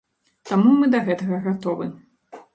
[0.51, 1.91] Таму мы да гэтага гатовы.